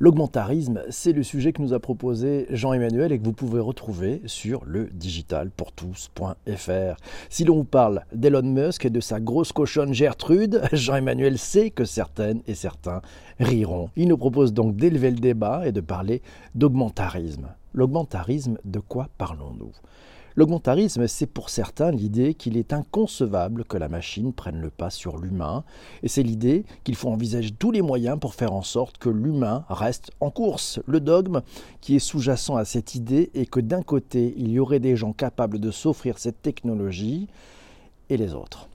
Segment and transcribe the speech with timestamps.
[0.00, 4.64] L'augmentarisme, c'est le sujet que nous a proposé Jean-Emmanuel et que vous pouvez retrouver sur
[4.64, 6.96] le digitalpourtous.fr.
[7.28, 11.84] Si l'on vous parle d'Elon Musk et de sa grosse cochonne Gertrude, Jean-Emmanuel sait que
[11.84, 13.02] certaines et certains
[13.40, 13.90] riront.
[13.96, 16.22] Il nous propose donc d'élever le débat et de parler
[16.54, 17.48] d'augmentarisme.
[17.74, 19.72] L'augmentarisme, de quoi parlons-nous?
[20.38, 25.18] L'augmentarisme, c'est pour certains l'idée qu'il est inconcevable que la machine prenne le pas sur
[25.18, 25.64] l'humain,
[26.04, 29.64] et c'est l'idée qu'il faut envisager tous les moyens pour faire en sorte que l'humain
[29.68, 30.78] reste en course.
[30.86, 31.42] Le dogme
[31.80, 35.12] qui est sous-jacent à cette idée est que d'un côté, il y aurait des gens
[35.12, 37.26] capables de s'offrir cette technologie,
[38.08, 38.68] et les autres.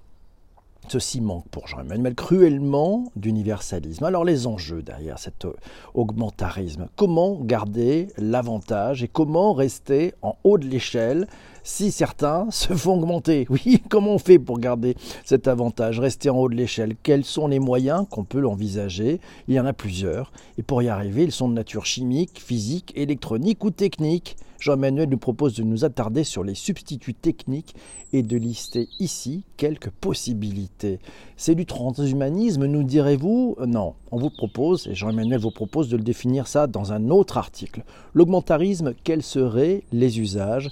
[0.89, 4.03] Ceci manque pour Jean-Emmanuel cruellement d'universalisme.
[4.03, 5.47] Alors les enjeux derrière cet
[5.93, 11.27] augmentarisme, comment garder l'avantage et comment rester en haut de l'échelle
[11.63, 13.47] si certains se font augmenter.
[13.49, 14.95] Oui, comment on fait pour garder
[15.25, 19.19] cet avantage, rester en haut de l'échelle Quels sont les moyens qu'on peut l'envisager?
[19.47, 20.31] Il y en a plusieurs.
[20.57, 24.35] Et pour y arriver, ils sont de nature chimique, physique, électronique ou technique.
[24.63, 27.75] Jean-Emmanuel nous propose de nous attarder sur les substituts techniques
[28.13, 30.99] et de lister ici quelques possibilités.
[31.35, 33.57] C'est du transhumanisme, nous direz-vous?
[33.67, 37.37] Non, on vous propose, et Jean-Emmanuel vous propose de le définir ça dans un autre
[37.37, 37.83] article.
[38.13, 40.69] L'augmentarisme, quels seraient les usages?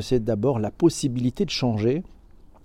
[0.00, 2.02] C'est d'abord la possibilité de changer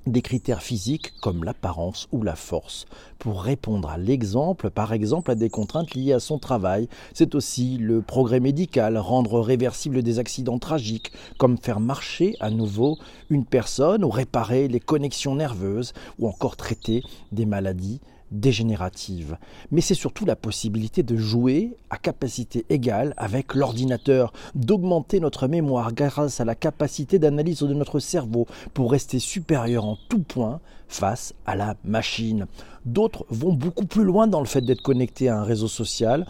[0.07, 2.85] des critères physiques comme l'apparence ou la force
[3.19, 6.87] pour répondre à l'exemple, par exemple à des contraintes liées à son travail.
[7.13, 12.97] C'est aussi le progrès médical, rendre réversible des accidents tragiques, comme faire marcher à nouveau
[13.29, 17.99] une personne ou réparer les connexions nerveuses ou encore traiter des maladies
[18.31, 19.37] dégénérative.
[19.71, 25.93] Mais c'est surtout la possibilité de jouer à capacité égale avec l'ordinateur, d'augmenter notre mémoire
[25.93, 31.33] grâce à la capacité d'analyse de notre cerveau pour rester supérieur en tout point face
[31.45, 32.47] à la machine.
[32.85, 36.25] D'autres vont beaucoup plus loin dans le fait d'être connectés à un réseau social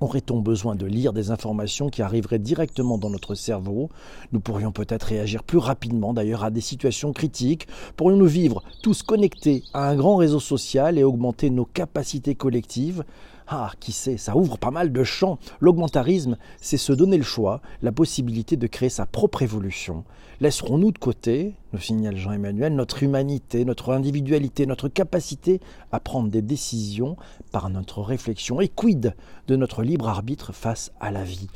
[0.00, 3.88] Aurait-on besoin de lire des informations qui arriveraient directement dans notre cerveau?
[4.32, 7.66] Nous pourrions peut-être réagir plus rapidement d'ailleurs à des situations critiques.
[7.96, 13.04] Pourrions-nous vivre tous connectés à un grand réseau social et augmenter nos capacités collectives?
[13.48, 15.38] Ah, qui sait, ça ouvre pas mal de champs.
[15.60, 20.04] L'augmentarisme, c'est se donner le choix, la possibilité de créer sa propre évolution.
[20.40, 25.60] Laisserons-nous de côté, nous signale Jean-Emmanuel, notre humanité, notre individualité, notre capacité
[25.92, 27.16] à prendre des décisions
[27.52, 29.14] par notre réflexion Et quid
[29.46, 31.48] de notre libre arbitre face à la vie?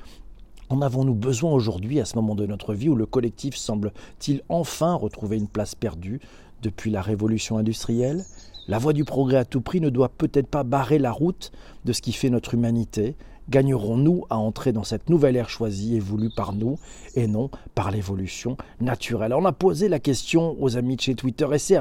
[0.71, 4.95] En avons-nous besoin aujourd'hui, à ce moment de notre vie où le collectif semble-t-il enfin
[4.95, 6.21] retrouver une place perdue
[6.63, 8.25] depuis la révolution industrielle?
[8.69, 11.51] La voie du progrès à tout prix ne doit peut-être pas barrer la route
[11.85, 13.17] de ce qui fait notre humanité.
[13.49, 16.79] Gagnerons-nous à entrer dans cette nouvelle ère choisie et voulue par nous
[17.17, 19.35] et non par l'évolution naturelle?
[19.35, 21.79] On a posé la question aux amis de chez Twitter et c'est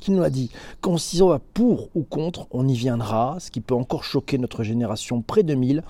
[0.00, 1.20] qui nous a dit qu'on s'y
[1.52, 5.54] pour ou contre, on y viendra, ce qui peut encore choquer notre génération près de
[5.54, 5.84] 1000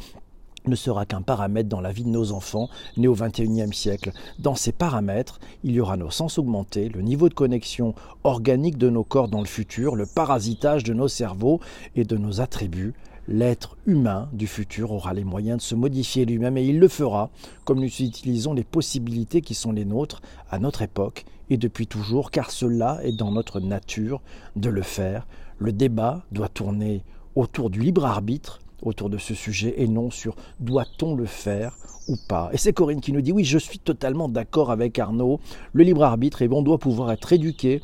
[0.67, 4.13] ne sera qu'un paramètre dans la vie de nos enfants nés au XXIe siècle.
[4.39, 8.91] Dans ces paramètres, il y aura nos sens augmentés, le niveau de connexion organique de
[8.91, 11.61] nos corps dans le futur, le parasitage de nos cerveaux
[11.97, 12.95] et de nos attributs.
[13.27, 17.31] L'être humain du futur aura les moyens de se modifier lui-même et il le fera
[17.65, 20.21] comme nous utilisons les possibilités qui sont les nôtres
[20.51, 24.21] à notre époque et depuis toujours car cela est dans notre nature
[24.57, 25.27] de le faire.
[25.59, 27.03] Le débat doit tourner
[27.35, 31.77] autour du libre arbitre autour de ce sujet et non sur doit-on le faire
[32.09, 32.51] ou pas.
[32.53, 35.41] Et c'est Corinne qui nous dit oui, je suis totalement d'accord avec Arnaud,
[35.73, 37.81] le libre arbitre, et on doit pouvoir être éduqué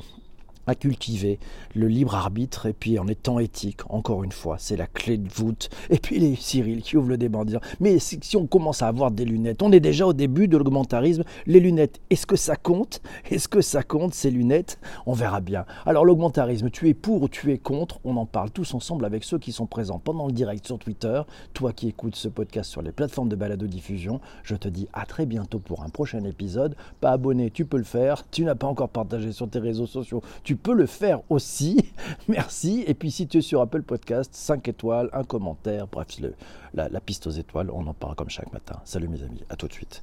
[0.67, 1.39] à cultiver
[1.75, 5.29] le libre arbitre et puis en étant éthique, encore une fois, c'est la clé de
[5.29, 5.69] voûte.
[5.91, 8.89] Et puis les Cyril qui ouvre le débat en disant Mais si on commence à
[8.89, 12.57] avoir des lunettes, on est déjà au début de l'augmentarisme, les lunettes, est-ce que ça
[12.57, 13.01] compte?
[13.31, 14.79] Est-ce que ça compte ces lunettes?
[15.07, 15.65] On verra bien.
[15.87, 18.01] Alors l'augmentarisme, tu es pour ou tu es contre?
[18.05, 21.23] On en parle tous ensemble avec ceux qui sont présents pendant le direct sur Twitter.
[21.55, 25.27] Toi qui écoutes ce podcast sur les plateformes de balado-diffusion, je te dis à très
[25.27, 26.77] bientôt pour un prochain épisode.
[27.01, 28.25] Pas abonné, tu peux le faire.
[28.31, 31.93] Tu n'as pas encore partagé sur tes réseaux sociaux, tu peux le faire aussi.
[32.29, 32.83] Merci.
[32.89, 36.35] Et puis si tu es sur Apple Podcast, 5 étoiles, un commentaire, bref, le,
[36.75, 38.81] la, la piste aux étoiles, on en parle comme chaque matin.
[38.85, 40.03] Salut mes amis, à tout de suite.